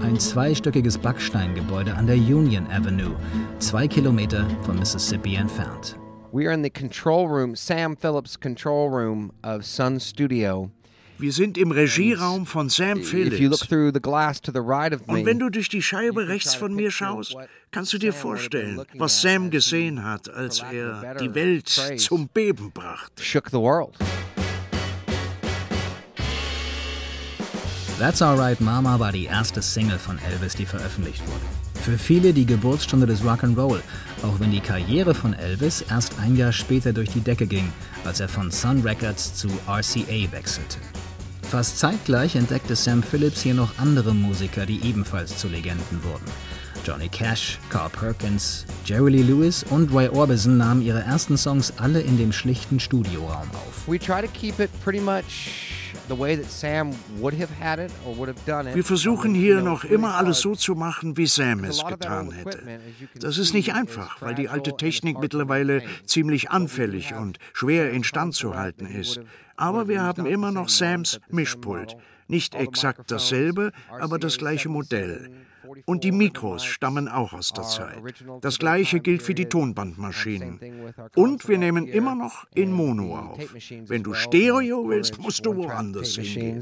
Ein 0.03 0.21
zweistöckiges 0.21 0.97
Backsteingebäude 0.97 1.93
an 1.97 2.07
der 2.07 2.15
Union 2.15 2.69
Avenue, 2.71 3.17
zwei 3.59 3.89
Kilometer 3.89 4.47
vom 4.63 4.79
Mississippi 4.79 5.35
entfernt. 5.35 5.97
We 6.31 6.47
are 6.47 6.55
in 6.55 6.63
the 6.63 6.71
control 6.71 7.27
room, 7.27 7.57
Sam 7.57 7.97
Phillips' 7.97 8.39
control 8.39 8.89
room 8.89 9.33
of 9.43 9.65
Sun 9.65 9.99
Studio. 9.99 10.71
Wir 11.19 11.33
sind 11.33 11.57
im 11.59 11.71
Regieraum 11.71 12.47
von 12.47 12.69
Sam 12.69 13.03
Phillips. 13.03 13.63
Und 13.71 15.25
wenn 15.25 15.39
du 15.39 15.51
durch 15.51 15.69
die 15.69 15.83
Scheibe 15.83 16.29
rechts 16.29 16.55
von 16.55 16.75
mir 16.75 16.91
schaust, 16.91 17.37
kannst 17.71 17.93
du 17.93 17.99
dir 17.99 18.13
vorstellen, 18.13 18.83
was 18.95 19.21
Sam 19.21 19.51
gesehen 19.51 20.05
hat, 20.05 20.29
als 20.29 20.63
er 20.73 21.15
die 21.21 21.35
Welt 21.35 21.69
zum 21.69 22.29
Beben 22.29 22.73
brachte. 22.73 23.23
That's 27.99 28.21
Alright 28.21 28.61
Mama 28.61 28.99
war 28.99 29.13
die 29.13 29.27
erste 29.27 29.63
Single 29.63 29.99
von 29.99 30.19
Elvis, 30.19 30.57
die 30.57 30.67
veröffentlicht 30.67 31.23
wurde. 31.25 31.45
Für 31.83 31.99
viele 31.99 32.33
die 32.33 32.47
Geburtsstunde 32.47 33.07
des 33.07 33.23
Rock'n'Roll, 33.23 33.81
auch 34.23 34.41
wenn 34.41 34.51
die 34.51 34.61
Karriere 34.61 35.15
von 35.15 35.35
Elvis 35.35 35.85
erst 35.89 36.19
ein 36.19 36.35
Jahr 36.35 36.53
später 36.53 36.93
durch 36.93 37.11
die 37.11 37.21
Decke 37.21 37.47
ging, 37.47 37.73
als 38.05 38.19
er 38.19 38.29
von 38.29 38.51
Sun 38.51 38.83
Records 38.83 39.35
zu 39.35 39.49
RCA 39.69 40.33
wechselte. 40.33 40.79
Fast 41.53 41.79
zeitgleich 41.79 42.35
entdeckte 42.35 42.75
Sam 42.75 43.03
Phillips 43.03 43.43
hier 43.43 43.53
noch 43.53 43.77
andere 43.77 44.15
Musiker, 44.15 44.65
die 44.65 44.83
ebenfalls 44.89 45.37
zu 45.37 45.49
Legenden 45.49 46.03
wurden. 46.03 46.25
Johnny 46.83 47.11
Cash, 47.11 47.59
Carl 47.69 47.91
Perkins, 47.91 48.65
Jerry 48.87 49.11
Lee 49.11 49.23
Lewis 49.23 49.63
und 49.69 49.93
Roy 49.93 50.09
Orbison 50.09 50.57
nahmen 50.57 50.81
ihre 50.81 51.03
ersten 51.03 51.37
Songs 51.37 51.75
alle 51.77 52.01
in 52.01 52.17
dem 52.17 52.33
schlichten 52.33 52.81
Studioraum 52.81 53.51
auf. 53.51 53.87
Wir 58.75 58.85
versuchen 58.85 59.35
hier 59.35 59.61
noch 59.61 59.85
immer 59.85 60.15
alles 60.15 60.41
so 60.41 60.55
zu 60.55 60.75
machen, 60.75 61.19
wie 61.19 61.27
Sam 61.27 61.65
es 61.65 61.85
getan 61.85 62.33
hätte. 62.33 62.61
Das 63.15 63.37
ist 63.37 63.53
nicht 63.53 63.75
einfach, 63.75 64.23
weil 64.23 64.35
die 64.35 64.49
alte 64.49 64.75
Technik 64.77 65.19
mittlerweile 65.21 65.83
ziemlich 66.07 66.51
anfällig 66.51 67.13
und 67.15 67.39
schwer 67.53 67.91
instand 67.91 68.35
zu 68.35 68.57
halten 68.57 68.87
ist. 68.87 69.21
Aber 69.63 69.87
wir 69.87 70.03
haben 70.03 70.27
immer 70.27 70.51
noch 70.51 70.69
Sams 70.69 71.21
Mischpult. 71.31 71.97
Nicht 72.27 72.57
exakt 72.57 73.13
dasselbe, 73.13 73.71
aber 73.89 74.19
das 74.19 74.37
gleiche 74.37 74.69
Modell. 74.69 75.31
Und 75.87 76.03
die 76.03 76.11
Mikros 76.11 76.65
stammen 76.65 77.07
auch 77.07 77.33
aus 77.33 77.53
der 77.53 77.63
Zeit. 77.63 78.03
Das 78.41 78.59
gleiche 78.59 78.99
gilt 78.99 79.23
für 79.23 79.35
die 79.35 79.47
Tonbandmaschinen. 79.47 80.59
Und 81.15 81.49
wir 81.49 81.59
nehmen 81.59 81.87
immer 81.87 82.17
noch 82.17 82.45
in 82.55 82.73
Mono 82.73 83.17
auf. 83.17 83.39
Wenn 83.87 84.03
du 84.03 84.15
Stereo 84.15 84.89
willst, 84.89 85.21
musst 85.21 85.47
du 85.47 85.55
woanders 85.55 86.17
hingehen. 86.17 86.61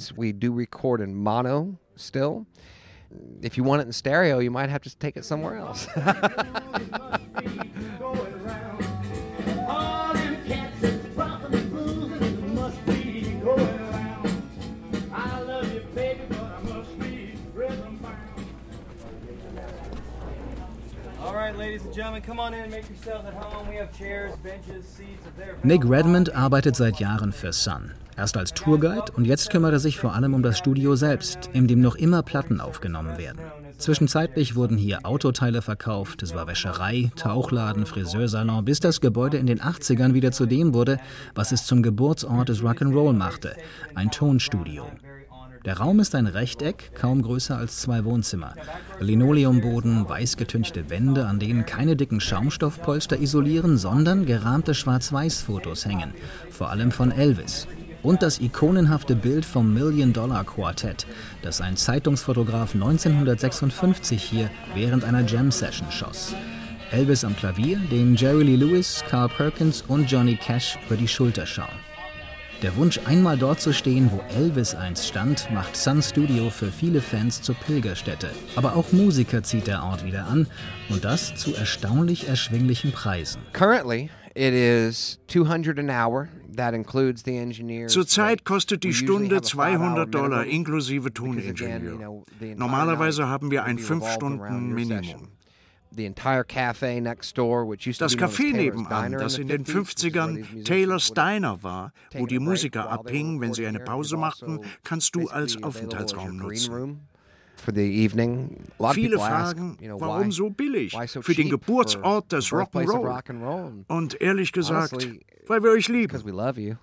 If 3.42 3.56
you 3.56 3.64
want 3.64 3.82
it 3.82 3.86
in 3.86 3.92
stereo, 3.92 4.38
you 4.38 4.52
might 4.52 4.70
have 4.70 4.82
to 4.82 4.90
take 4.90 5.16
it 5.16 5.24
somewhere 5.24 5.56
else. 5.56 5.88
Nick 25.62 25.84
Redmond 25.84 26.34
arbeitet 26.34 26.76
seit 26.76 26.98
Jahren 26.98 27.32
für 27.32 27.52
Sun. 27.52 27.90
Erst 28.16 28.36
als 28.36 28.52
Tourguide 28.52 29.12
und 29.16 29.24
jetzt 29.24 29.50
kümmert 29.50 29.72
er 29.72 29.78
sich 29.78 29.98
vor 29.98 30.14
allem 30.14 30.34
um 30.34 30.42
das 30.42 30.58
Studio 30.58 30.96
selbst, 30.96 31.50
in 31.52 31.66
dem 31.66 31.80
noch 31.80 31.96
immer 31.96 32.22
Platten 32.22 32.60
aufgenommen 32.60 33.18
werden. 33.18 33.40
Zwischenzeitlich 33.78 34.56
wurden 34.56 34.76
hier 34.76 35.06
Autoteile 35.06 35.62
verkauft, 35.62 36.22
es 36.22 36.34
war 36.34 36.46
Wäscherei, 36.46 37.10
Tauchladen, 37.16 37.86
Friseursalon, 37.86 38.64
bis 38.64 38.80
das 38.80 39.00
Gebäude 39.00 39.38
in 39.38 39.46
den 39.46 39.60
80ern 39.60 40.12
wieder 40.12 40.32
zu 40.32 40.44
dem 40.44 40.74
wurde, 40.74 40.98
was 41.34 41.52
es 41.52 41.64
zum 41.64 41.82
Geburtsort 41.82 42.50
des 42.50 42.62
Rock'n'Roll 42.62 43.14
machte, 43.14 43.56
ein 43.94 44.10
Tonstudio. 44.10 44.86
Der 45.66 45.76
Raum 45.76 46.00
ist 46.00 46.14
ein 46.14 46.26
Rechteck, 46.26 46.92
kaum 46.94 47.20
größer 47.20 47.56
als 47.56 47.80
zwei 47.80 48.04
Wohnzimmer. 48.06 48.54
Linoleumboden, 48.98 50.08
weiß 50.08 50.38
getünchte 50.38 50.88
Wände, 50.88 51.26
an 51.26 51.38
denen 51.38 51.66
keine 51.66 51.96
dicken 51.96 52.18
Schaumstoffpolster 52.18 53.20
isolieren, 53.20 53.76
sondern 53.76 54.24
gerahmte 54.24 54.72
Schwarz-Weiß-Fotos 54.74 55.84
hängen, 55.84 56.14
vor 56.50 56.70
allem 56.70 56.90
von 56.92 57.12
Elvis. 57.12 57.66
Und 58.02 58.22
das 58.22 58.40
ikonenhafte 58.40 59.14
Bild 59.14 59.44
vom 59.44 59.74
Million 59.74 60.14
Dollar 60.14 60.44
Quartett, 60.44 61.06
das 61.42 61.60
ein 61.60 61.76
Zeitungsfotograf 61.76 62.74
1956 62.74 64.22
hier 64.22 64.50
während 64.74 65.04
einer 65.04 65.26
Jam-Session 65.26 65.90
schoss. 65.90 66.34
Elvis 66.90 67.22
am 67.22 67.36
Klavier, 67.36 67.78
dem 67.90 68.16
Jerry 68.16 68.44
Lee 68.44 68.56
Lewis, 68.56 69.04
Carl 69.10 69.28
Perkins 69.28 69.84
und 69.86 70.10
Johnny 70.10 70.36
Cash 70.36 70.78
über 70.86 70.96
die 70.96 71.06
Schulter 71.06 71.44
schauen. 71.44 71.89
Der 72.62 72.76
Wunsch, 72.76 73.00
einmal 73.06 73.38
dort 73.38 73.58
zu 73.58 73.72
stehen, 73.72 74.10
wo 74.12 74.20
Elvis 74.34 74.74
einst 74.74 75.06
stand, 75.06 75.48
macht 75.50 75.74
Sun 75.76 76.02
Studio 76.02 76.50
für 76.50 76.66
viele 76.66 77.00
Fans 77.00 77.40
zur 77.40 77.54
Pilgerstätte. 77.54 78.28
Aber 78.54 78.76
auch 78.76 78.92
Musiker 78.92 79.42
zieht 79.42 79.66
der 79.66 79.82
Ort 79.82 80.04
wieder 80.04 80.26
an 80.26 80.46
und 80.90 81.06
das 81.06 81.34
zu 81.36 81.54
erstaunlich 81.54 82.28
erschwinglichen 82.28 82.92
Preisen. 82.92 83.40
Currently, 83.54 84.10
it 84.34 84.52
is 84.52 85.18
200 85.28 85.78
an 85.78 85.90
hour. 85.90 86.28
Zurzeit 87.86 88.44
kostet 88.44 88.84
die 88.84 88.92
Stunde 88.92 89.40
200 89.40 90.14
Dollar 90.14 90.44
inklusive 90.44 91.14
Toningenieur. 91.14 92.24
Normalerweise 92.56 93.26
haben 93.26 93.50
wir 93.50 93.64
ein 93.64 93.78
5-Stunden-Minimum. 93.78 95.28
Das 97.98 98.16
Café 98.16 98.52
nebenan, 98.52 99.12
das 99.12 99.38
in 99.38 99.48
den 99.48 99.64
50ern 99.64 100.64
Taylor's 100.64 101.12
Diner 101.12 101.62
war, 101.62 101.92
wo 102.12 102.26
die 102.26 102.38
Musiker 102.38 102.88
abhingen, 102.90 103.40
wenn 103.40 103.52
sie 103.52 103.66
eine 103.66 103.80
Pause 103.80 104.16
machten, 104.16 104.60
kannst 104.84 105.14
du 105.16 105.28
als 105.28 105.62
Aufenthaltsraum 105.62 106.36
nutzen. 106.36 107.09
Viele 108.94 109.16
fragen, 109.54 109.76
warum 110.00 110.32
so 110.32 110.50
billig 110.50 110.92
für 111.22 111.34
den 111.34 111.48
Geburtsort 111.50 112.32
des 112.32 112.46
Rock'n'Roll. 112.50 113.04
Und 113.88 114.20
ehrlich 114.20 114.52
gesagt, 114.52 115.08
weil 115.46 115.62
wir 115.62 115.70
euch 115.70 115.88
lieben. 115.88 116.12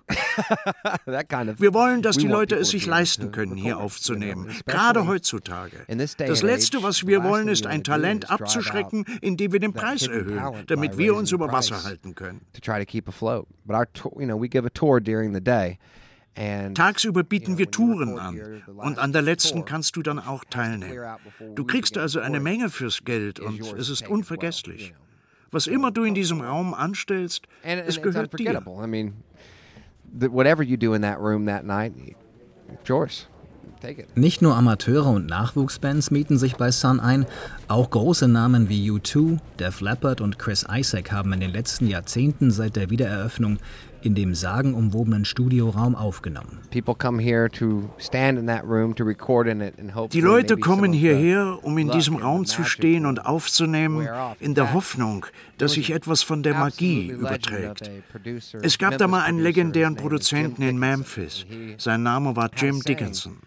Wir 1.58 1.74
wollen, 1.74 2.02
dass 2.02 2.16
die 2.16 2.26
Leute 2.28 2.54
es 2.56 2.68
sich 2.70 2.86
leisten 2.86 3.32
können, 3.32 3.56
hier 3.56 3.78
aufzunehmen, 3.78 4.46
gerade 4.66 5.06
heutzutage. 5.06 5.76
Das 6.28 6.42
Letzte, 6.42 6.82
was 6.82 7.06
wir 7.06 7.24
wollen, 7.24 7.48
ist 7.48 7.66
ein 7.66 7.82
Talent 7.82 8.30
abzuschrecken, 8.30 9.04
indem 9.20 9.52
wir 9.52 9.60
den 9.60 9.72
Preis 9.72 10.06
erhöhen, 10.06 10.64
damit 10.68 10.96
wir 10.98 11.14
uns 11.16 11.32
über 11.32 11.50
Wasser 11.50 11.82
halten 11.82 12.14
können. 12.14 12.42
Tagsüber 16.74 17.24
bieten 17.24 17.58
wir 17.58 17.70
Touren 17.70 18.18
an 18.18 18.62
und 18.76 18.98
an 18.98 19.12
der 19.12 19.22
letzten 19.22 19.64
kannst 19.64 19.96
du 19.96 20.02
dann 20.02 20.18
auch 20.18 20.44
teilnehmen. 20.44 21.18
Du 21.54 21.64
kriegst 21.64 21.98
also 21.98 22.20
eine 22.20 22.38
Menge 22.38 22.70
fürs 22.70 23.04
Geld 23.04 23.40
und 23.40 23.60
es 23.76 23.88
ist 23.88 24.08
unvergesslich. 24.08 24.94
Was 25.50 25.66
immer 25.66 25.90
du 25.90 26.04
in 26.04 26.14
diesem 26.14 26.40
Raum 26.42 26.74
anstellst, 26.74 27.46
es 27.62 28.00
gehört 28.02 28.38
dir. 28.38 28.62
Whatever 30.12 30.62
you 30.62 30.76
do 30.76 30.94
in 30.94 31.02
that 31.02 31.18
room 31.18 31.46
that 31.46 31.64
night, 31.64 31.92
yours. 32.84 33.28
Nicht 34.14 34.42
nur 34.42 34.56
Amateure 34.56 35.06
und 35.06 35.26
Nachwuchsbands 35.26 36.10
mieten 36.10 36.36
sich 36.38 36.56
bei 36.56 36.70
Sun 36.70 36.98
ein, 36.98 37.26
auch 37.68 37.90
große 37.90 38.26
Namen 38.26 38.68
wie 38.68 38.90
U2, 38.90 39.38
Def 39.58 39.80
Leppard 39.80 40.20
und 40.20 40.38
Chris 40.38 40.66
Isaac 40.68 41.12
haben 41.12 41.32
in 41.32 41.40
den 41.40 41.52
letzten 41.52 41.86
Jahrzehnten 41.86 42.50
seit 42.50 42.74
der 42.76 42.90
Wiedereröffnung 42.90 43.58
in 44.02 44.14
dem 44.14 44.34
sagenumwobenen 44.34 45.24
Studioraum 45.24 45.94
aufgenommen. 45.94 46.60
Die 50.12 50.20
Leute 50.20 50.56
kommen 50.56 50.92
hierher, 50.92 51.58
um 51.62 51.78
in 51.78 51.90
diesem 51.90 52.16
Raum 52.16 52.44
zu 52.44 52.64
stehen 52.64 53.06
und 53.06 53.26
aufzunehmen, 53.26 54.08
in 54.40 54.54
der 54.54 54.72
Hoffnung, 54.72 55.26
dass 55.58 55.72
sich 55.72 55.90
etwas 55.90 56.22
von 56.22 56.42
der 56.42 56.54
Magie 56.54 57.10
überträgt. 57.10 57.90
Es 58.62 58.78
gab 58.78 58.98
da 58.98 59.08
mal 59.08 59.22
einen 59.22 59.40
legendären 59.40 59.96
Produzenten 59.96 60.62
in 60.62 60.78
Memphis. 60.78 61.46
Sein 61.78 62.02
Name 62.02 62.36
war 62.36 62.50
Jim 62.56 62.80
Dickinson. 62.82 63.38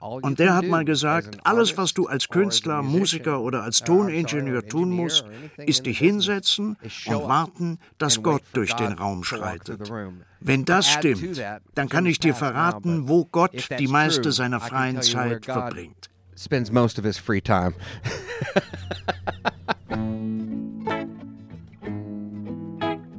Und 0.00 0.38
der 0.38 0.54
hat 0.54 0.66
mal 0.66 0.84
gesagt, 0.84 1.38
alles, 1.44 1.76
was 1.76 1.92
du 1.92 2.06
als 2.06 2.28
Künstler, 2.28 2.82
Musiker 2.82 3.40
oder 3.40 3.62
als 3.62 3.82
Toningenieur 3.84 4.66
tun 4.66 4.90
musst, 4.90 5.24
ist 5.58 5.84
dich 5.84 5.98
hinsetzen 5.98 6.76
und 7.06 7.28
warten, 7.28 7.78
dass 7.98 8.22
Gott 8.22 8.42
durch 8.54 8.72
den 8.74 8.92
Raum 8.92 9.24
schreitet. 9.24 9.92
Wenn 10.40 10.64
das 10.64 10.88
stimmt, 10.88 11.42
dann 11.74 11.88
kann 11.90 12.06
ich 12.06 12.18
dir 12.18 12.34
verraten, 12.34 13.08
wo 13.08 13.26
Gott 13.26 13.68
die 13.78 13.88
meiste 13.88 14.32
seiner 14.32 14.60
freien 14.60 15.02
Zeit 15.02 15.44
verbringt. 15.44 16.08
Spends 16.34 16.72
most 16.72 16.98
of 16.98 17.04
his 17.04 17.18
free 17.18 17.42
time. 17.42 17.74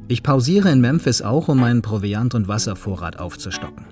ich 0.08 0.24
pausiere 0.24 0.72
in 0.72 0.82
Memphis 0.82 1.22
auch, 1.22 1.48
um 1.48 1.60
meinen 1.60 1.84
Proviant- 1.84 2.34
und 2.34 2.48
Wasservorrat 2.48 3.20
aufzustocken. 3.20 3.86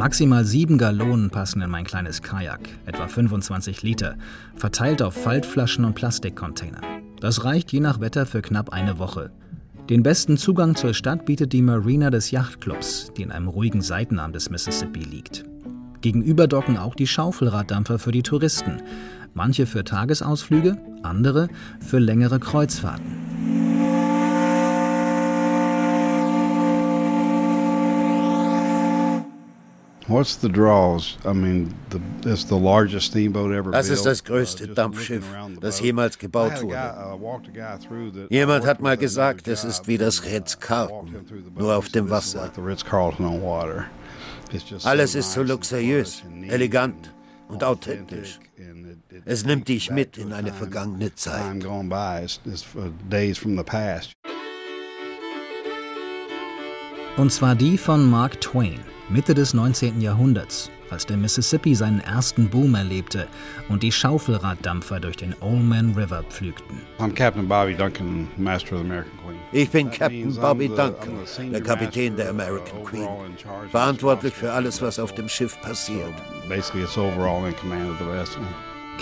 Maximal 0.00 0.46
sieben 0.46 0.78
Gallonen 0.78 1.28
passen 1.28 1.60
in 1.60 1.68
mein 1.68 1.84
kleines 1.84 2.22
Kajak, 2.22 2.60
etwa 2.86 3.06
25 3.06 3.82
Liter, 3.82 4.16
verteilt 4.56 5.02
auf 5.02 5.12
Faltflaschen 5.12 5.84
und 5.84 5.92
Plastikcontainer. 5.92 6.80
Das 7.20 7.44
reicht 7.44 7.70
je 7.70 7.80
nach 7.80 8.00
Wetter 8.00 8.24
für 8.24 8.40
knapp 8.40 8.70
eine 8.70 8.98
Woche. 8.98 9.30
Den 9.90 10.02
besten 10.02 10.38
Zugang 10.38 10.74
zur 10.74 10.94
Stadt 10.94 11.26
bietet 11.26 11.52
die 11.52 11.60
Marina 11.60 12.08
des 12.08 12.30
Yachtclubs, 12.30 13.12
die 13.14 13.20
in 13.24 13.30
einem 13.30 13.48
ruhigen 13.48 13.82
Seitenarm 13.82 14.32
des 14.32 14.48
Mississippi 14.48 15.00
liegt. 15.00 15.44
Gegenüber 16.00 16.46
docken 16.46 16.78
auch 16.78 16.94
die 16.94 17.06
Schaufelraddampfer 17.06 17.98
für 17.98 18.12
die 18.12 18.22
Touristen, 18.22 18.78
manche 19.34 19.66
für 19.66 19.84
Tagesausflüge, 19.84 20.78
andere 21.02 21.48
für 21.86 21.98
längere 21.98 22.40
Kreuzfahrten. 22.40 23.59
Das 33.72 33.88
ist 33.88 34.04
das 34.06 34.24
größte 34.24 34.68
Dampfschiff, 34.68 35.24
das 35.60 35.80
jemals 35.80 36.18
gebaut 36.18 36.62
wurde. 36.62 38.26
Jemand 38.28 38.66
hat 38.66 38.80
mal 38.80 38.96
gesagt, 38.96 39.46
es 39.48 39.62
ist 39.64 39.86
wie 39.86 39.98
das 39.98 40.24
Ritz-Carlton, 40.24 41.14
nur 41.56 41.76
auf 41.76 41.88
dem 41.90 42.10
Wasser. 42.10 42.50
Alles 44.82 45.14
ist 45.14 45.32
so 45.32 45.42
luxuriös, 45.42 46.22
elegant 46.48 47.14
und 47.48 47.62
authentisch. 47.62 48.40
Es 49.24 49.44
nimmt 49.44 49.68
dich 49.68 49.90
mit 49.90 50.18
in 50.18 50.32
eine 50.32 50.52
vergangene 50.52 51.14
Zeit. 51.14 51.64
Und 57.16 57.32
zwar 57.32 57.54
die 57.54 57.78
von 57.78 58.08
Mark 58.10 58.40
Twain. 58.40 58.80
Mitte 59.10 59.34
des 59.34 59.54
19. 59.54 60.00
Jahrhunderts, 60.00 60.70
als 60.88 61.04
der 61.04 61.16
Mississippi 61.16 61.74
seinen 61.74 61.98
ersten 61.98 62.48
Boom 62.48 62.76
erlebte 62.76 63.26
und 63.68 63.82
die 63.82 63.90
Schaufelraddampfer 63.90 65.00
durch 65.00 65.16
den 65.16 65.34
Old 65.40 65.64
Man 65.64 65.94
River 65.96 66.22
pflügten. 66.22 66.80
Ich 69.50 69.68
bin 69.70 69.90
Captain 69.90 70.32
Bobby 70.36 70.68
Duncan, 70.68 71.18
der 71.50 71.60
Kapitän 71.60 72.14
der 72.14 72.30
American 72.30 72.84
Queen, 72.84 73.08
verantwortlich 73.72 74.32
für 74.32 74.52
alles, 74.52 74.80
was 74.80 75.00
auf 75.00 75.12
dem 75.12 75.28
Schiff 75.28 75.60
passiert. 75.60 76.14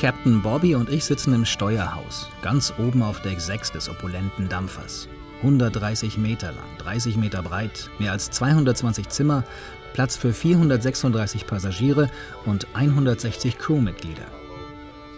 Captain 0.00 0.40
Bobby 0.40 0.74
und 0.74 0.88
ich 0.88 1.04
sitzen 1.04 1.34
im 1.34 1.44
Steuerhaus, 1.44 2.30
ganz 2.40 2.72
oben 2.78 3.02
auf 3.02 3.20
Deck 3.20 3.40
6 3.40 3.72
des 3.72 3.90
opulenten 3.90 4.48
Dampfers. 4.48 5.06
130 5.42 6.18
Meter 6.18 6.48
lang, 6.48 6.66
30 6.78 7.16
Meter 7.16 7.42
breit, 7.42 7.90
mehr 7.98 8.12
als 8.12 8.30
220 8.30 9.08
Zimmer 9.08 9.44
Platz 9.92 10.16
für 10.16 10.32
436 10.32 11.46
Passagiere 11.46 12.10
und 12.46 12.66
160 12.74 13.58
Crewmitglieder. 13.58 14.26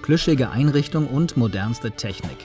Plüschige 0.03 0.51
Einrichtung 0.51 1.07
und 1.07 1.37
modernste 1.37 1.91
Technik. 1.93 2.39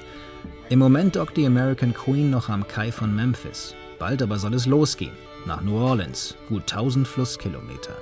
Im 0.70 0.80
Moment 0.80 1.16
dockt 1.16 1.38
die 1.38 1.46
American 1.46 1.94
Queen 1.94 2.30
noch 2.30 2.50
am 2.50 2.68
Kai 2.68 2.92
von 2.92 3.16
Memphis. 3.16 3.76
Bald 4.00 4.22
aber 4.22 4.38
soll 4.40 4.54
es 4.54 4.66
losgehen. 4.66 5.14
Nach 5.46 5.62
New 5.62 5.78
Orleans, 5.78 6.36
gut 6.50 6.64
1000 6.64 7.08
Flusskilometer. 7.08 7.96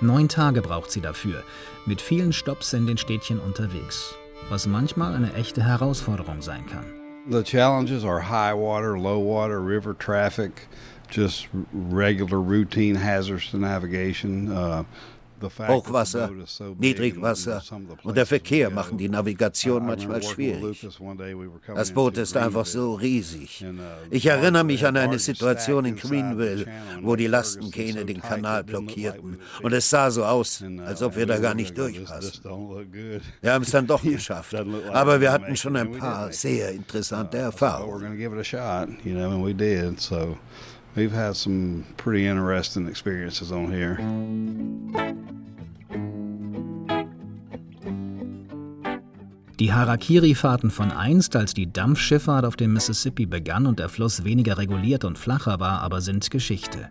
Neun 0.00 0.28
Tage 0.28 0.62
braucht 0.62 0.90
sie 0.90 1.00
dafür, 1.00 1.42
mit 1.86 2.00
vielen 2.00 2.32
Stops 2.32 2.72
in 2.72 2.86
den 2.86 2.96
Städtchen 2.96 3.38
unterwegs, 3.38 4.14
was 4.48 4.66
manchmal 4.66 5.14
eine 5.14 5.34
echte 5.34 5.62
Herausforderung 5.62 6.40
sein 6.40 6.66
kann. 6.66 6.86
The 7.28 7.42
challenges 7.42 8.02
are 8.02 8.20
high 8.20 8.56
water, 8.56 8.98
low 8.98 9.20
water, 9.20 9.64
river 9.64 9.96
traffic, 9.96 10.68
just 11.10 11.48
regular 11.72 12.40
routine 12.40 12.96
hazards 12.96 13.50
to 13.50 13.58
navigation. 13.58 14.50
Uh, 14.52 14.84
Hochwasser, 15.42 16.30
Niedrigwasser 16.78 17.62
und 18.02 18.16
der 18.16 18.26
Verkehr 18.26 18.70
machen 18.70 18.98
die 18.98 19.08
Navigation 19.08 19.86
manchmal 19.86 20.22
schwierig. 20.22 20.86
Das 21.74 21.92
Boot 21.92 22.18
ist 22.18 22.36
einfach 22.36 22.66
so 22.66 22.94
riesig. 22.94 23.64
uh, 23.64 23.72
Ich 24.10 24.26
erinnere 24.26 24.64
mich 24.64 24.84
an 24.86 24.96
eine 24.98 25.18
Situation 25.18 25.84
in 25.86 25.96
Greenville, 25.96 26.66
wo 27.00 27.16
die 27.16 27.26
Lastenkähne 27.26 28.04
den 28.04 28.20
Kanal 28.20 28.64
blockierten 28.64 29.38
und 29.62 29.72
es 29.72 29.88
sah 29.88 30.10
so 30.10 30.24
aus, 30.24 30.60
uh, 30.62 30.82
als 30.82 31.02
ob 31.02 31.16
wir 31.16 31.26
da 31.26 31.38
gar 31.38 31.54
nicht 31.54 31.76
durchpassen. 31.76 32.44
Wir 33.40 33.52
haben 33.52 33.62
es 33.62 33.70
dann 33.70 33.86
doch 33.86 34.02
geschafft, 34.16 34.54
aber 34.92 35.20
wir 35.20 35.32
hatten 35.32 35.56
schon 35.56 35.76
ein 35.76 35.92
paar 35.92 36.32
sehr 36.32 36.72
interessante 36.72 37.38
Erfahrungen. 37.38 38.18
We've 40.96 41.12
had 41.12 41.36
some 41.36 41.84
pretty 41.96 42.26
interesting 42.26 42.88
experiences 42.88 43.52
on 43.52 43.70
here. 43.70 43.98
Die 49.60 49.72
Harakiri-Fahrten 49.72 50.70
von 50.70 50.90
einst, 50.90 51.36
als 51.36 51.52
die 51.52 51.70
Dampfschifffahrt 51.70 52.46
auf 52.46 52.56
dem 52.56 52.72
Mississippi 52.72 53.26
begann 53.26 53.66
und 53.66 53.78
der 53.78 53.90
Fluss 53.90 54.24
weniger 54.24 54.56
reguliert 54.56 55.04
und 55.04 55.18
flacher 55.18 55.60
war, 55.60 55.82
aber 55.82 56.00
sind 56.00 56.30
Geschichte. 56.30 56.88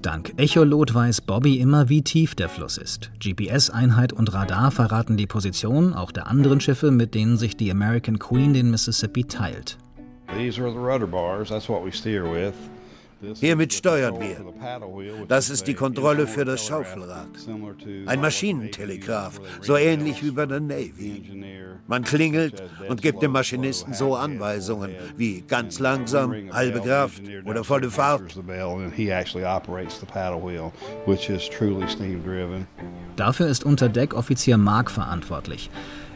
Dank 0.00 0.32
Echolot 0.38 0.94
weiß 0.94 1.20
Bobby 1.22 1.58
immer, 1.58 1.88
wie 1.88 2.02
tief 2.02 2.34
der 2.34 2.48
Fluss 2.48 2.78
ist. 2.78 3.10
GPS-Einheit 3.18 4.12
und 4.14 4.32
Radar 4.32 4.70
verraten 4.70 5.18
die 5.18 5.26
Position 5.26 5.92
auch 5.92 6.12
der 6.12 6.28
anderen 6.28 6.60
Schiffe, 6.60 6.90
mit 6.90 7.14
denen 7.14 7.36
sich 7.36 7.56
die 7.56 7.70
American 7.70 8.18
Queen 8.18 8.54
den 8.54 8.70
Mississippi 8.70 9.24
teilt. 9.24 9.76
These 10.36 10.58
are 10.58 10.70
the 10.70 10.78
rudder 10.78 11.06
bars. 11.06 11.48
That's 11.48 11.68
what 11.68 11.84
we 11.84 11.90
steer 11.90 12.24
with. 12.24 12.54
Hiermit 13.40 13.72
steuern 13.74 14.18
wir. 14.18 15.26
Das 15.28 15.50
ist 15.50 15.66
die 15.66 15.74
Kontrolle 15.74 16.26
für 16.26 16.44
das 16.44 16.64
Schaufelrad. 16.66 17.28
Ein 18.06 18.20
Maschinentelegraph, 18.20 19.40
so 19.60 19.76
ähnlich 19.76 20.22
wie 20.24 20.30
bei 20.30 20.46
der 20.46 20.60
Navy. 20.60 21.22
Man 21.86 22.04
klingelt 22.04 22.62
und 22.88 23.02
gibt 23.02 23.22
dem 23.22 23.32
Maschinisten 23.32 23.92
so 23.92 24.16
Anweisungen 24.16 24.94
wie 25.16 25.42
ganz 25.42 25.78
langsam, 25.78 26.34
halbe 26.52 26.80
Kraft 26.80 27.22
oder 27.44 27.62
volle 27.62 27.90
Fahrt. 27.90 28.38
Dafür 33.16 33.46
ist 33.48 33.64
unter 33.64 33.88
Deck 33.88 34.14
Offizier 34.14 34.56
Mark 34.56 34.90
verantwortlich. 34.90 35.70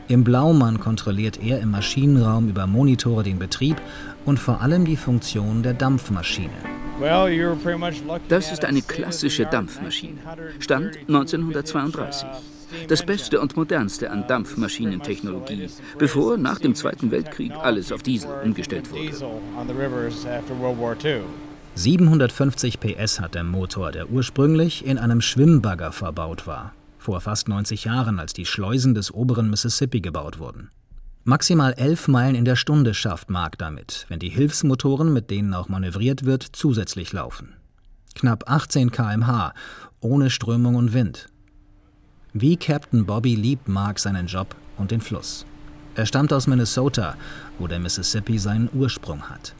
Im 0.06 0.22
Blaumann 0.22 0.80
kontrolliert 0.80 1.40
er 1.42 1.60
im 1.60 1.70
Maschinenraum 1.70 2.48
über 2.48 2.66
Monitore 2.66 3.22
den 3.22 3.38
Betrieb 3.38 3.80
und 4.26 4.38
vor 4.38 4.60
allem 4.60 4.84
die 4.84 4.96
Funktion 4.96 5.62
der 5.62 5.72
Dampfmaschine. 5.72 6.50
Das 8.28 8.52
ist 8.52 8.64
eine 8.64 8.82
klassische 8.82 9.46
Dampfmaschine. 9.46 10.18
Stand 10.60 10.98
1932. 11.08 12.28
Das 12.88 13.04
Beste 13.04 13.40
und 13.40 13.56
Modernste 13.56 14.10
an 14.10 14.26
Dampfmaschinentechnologie, 14.26 15.68
bevor 15.98 16.36
nach 16.36 16.58
dem 16.58 16.74
Zweiten 16.74 17.10
Weltkrieg 17.10 17.52
alles 17.52 17.90
auf 17.90 18.02
Diesel 18.02 18.30
umgestellt 18.44 18.90
wurde. 18.90 19.10
750 21.76 22.78
PS 22.78 23.20
hat 23.20 23.34
der 23.34 23.44
Motor, 23.44 23.90
der 23.90 24.10
ursprünglich 24.10 24.84
in 24.86 24.98
einem 24.98 25.20
Schwimmbagger 25.20 25.92
verbaut 25.92 26.46
war, 26.46 26.72
vor 27.04 27.20
fast 27.20 27.48
90 27.48 27.84
Jahren, 27.84 28.18
als 28.18 28.32
die 28.32 28.46
Schleusen 28.46 28.94
des 28.94 29.12
oberen 29.12 29.50
Mississippi 29.50 30.00
gebaut 30.00 30.38
wurden. 30.38 30.70
Maximal 31.24 31.74
11 31.74 32.08
Meilen 32.08 32.34
in 32.34 32.46
der 32.46 32.56
Stunde 32.56 32.94
schafft 32.94 33.28
Mark 33.28 33.58
damit, 33.58 34.06
wenn 34.08 34.18
die 34.18 34.30
Hilfsmotoren, 34.30 35.12
mit 35.12 35.30
denen 35.30 35.52
auch 35.52 35.68
manövriert 35.68 36.24
wird, 36.24 36.42
zusätzlich 36.42 37.12
laufen. 37.12 37.56
Knapp 38.14 38.44
18 38.50 38.90
km/h, 38.90 39.52
ohne 40.00 40.30
Strömung 40.30 40.76
und 40.76 40.94
Wind. 40.94 41.26
Wie 42.32 42.56
Captain 42.56 43.04
Bobby 43.04 43.34
liebt 43.34 43.68
Mark 43.68 43.98
seinen 43.98 44.26
Job 44.26 44.56
und 44.78 44.90
den 44.90 45.00
Fluss. 45.00 45.44
Er 45.96 46.06
stammt 46.06 46.32
aus 46.32 46.46
Minnesota, 46.46 47.16
wo 47.58 47.66
der 47.66 47.78
Mississippi 47.78 48.38
seinen 48.38 48.68
Ursprung 48.72 49.22
hat. 49.28 49.54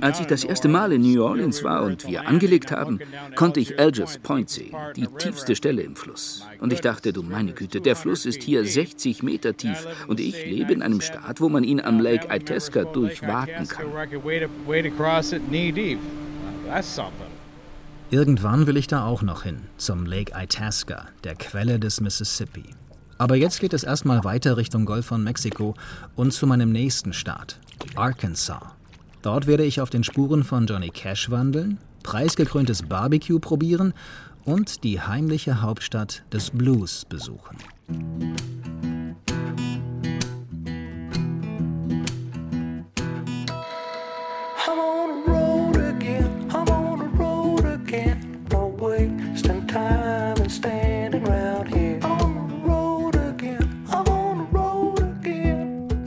Als 0.00 0.20
ich 0.20 0.26
das 0.26 0.44
erste 0.44 0.68
Mal 0.68 0.92
in 0.92 1.02
New 1.02 1.22
Orleans 1.22 1.62
war 1.62 1.82
und 1.82 2.06
wir 2.06 2.26
angelegt 2.26 2.72
haben, 2.72 2.98
konnte 3.36 3.60
ich 3.60 3.78
Algiers 3.78 4.18
Point 4.18 4.48
sehen, 4.48 4.74
die 4.96 5.06
tiefste 5.18 5.54
Stelle 5.54 5.82
im 5.82 5.94
Fluss. 5.94 6.46
Und 6.58 6.72
ich 6.72 6.80
dachte, 6.80 7.12
du 7.12 7.22
meine 7.22 7.52
Güte, 7.52 7.82
der 7.82 7.94
Fluss 7.94 8.24
ist 8.24 8.42
hier 8.42 8.64
60 8.64 9.22
Meter 9.22 9.54
tief 9.56 9.86
und 10.08 10.20
ich 10.20 10.44
lebe 10.46 10.72
in 10.72 10.80
einem 10.82 11.02
Staat, 11.02 11.40
wo 11.42 11.50
man 11.50 11.64
ihn 11.64 11.80
am 11.80 12.00
Lake 12.00 12.28
Itasca 12.34 12.84
durchwaten 12.84 13.68
kann. 13.68 13.86
Irgendwann 18.10 18.66
will 18.66 18.76
ich 18.76 18.86
da 18.86 19.04
auch 19.04 19.22
noch 19.22 19.42
hin, 19.42 19.62
zum 19.76 20.06
Lake 20.06 20.32
Itasca, 20.34 21.08
der 21.24 21.34
Quelle 21.34 21.78
des 21.78 22.00
Mississippi. 22.00 22.64
Aber 23.22 23.36
jetzt 23.36 23.60
geht 23.60 23.72
es 23.72 23.84
erstmal 23.84 24.24
weiter 24.24 24.56
Richtung 24.56 24.84
Golf 24.84 25.06
von 25.06 25.22
Mexiko 25.22 25.76
und 26.16 26.32
zu 26.32 26.44
meinem 26.44 26.72
nächsten 26.72 27.12
Staat, 27.12 27.60
Arkansas. 27.94 28.64
Dort 29.22 29.46
werde 29.46 29.62
ich 29.62 29.80
auf 29.80 29.90
den 29.90 30.02
Spuren 30.02 30.42
von 30.42 30.66
Johnny 30.66 30.90
Cash 30.90 31.30
wandeln, 31.30 31.78
preisgekröntes 32.02 32.82
Barbecue 32.82 33.38
probieren 33.38 33.94
und 34.44 34.82
die 34.82 35.00
heimliche 35.00 35.62
Hauptstadt 35.62 36.24
des 36.32 36.50
Blues 36.50 37.04
besuchen. 37.04 37.58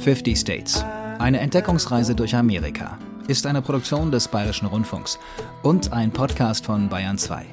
Fifty 0.06 0.36
States. 0.36 0.86
Eine 1.18 1.40
Entdeckungsreise 1.40 2.14
durch 2.14 2.36
Amerika 2.36 3.00
ist 3.28 3.48
eine 3.48 3.64
Produktion 3.64 4.12
des 4.12 4.28
Bayerischen 4.28 4.68
Rundfunks 4.68 5.18
und 5.64 5.94
ein 5.94 6.12
Podcast 6.12 6.64
von 6.64 6.90
Bayern 6.90 7.18
2. 7.18 7.44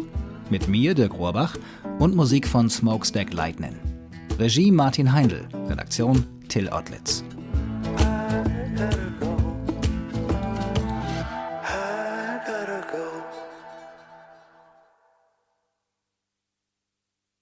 Mit 0.50 0.68
mir, 0.68 0.92
Dirk 0.92 1.14
Rohrbach, 1.14 1.56
und 1.98 2.14
Musik 2.14 2.46
von 2.46 2.68
Smokestack 2.68 3.32
Lightning. 3.32 3.74
Regie 4.38 4.70
Martin 4.70 5.10
Heindl, 5.14 5.48
Redaktion 5.66 6.26
Till 6.48 6.68
Ottlitz. 6.68 7.24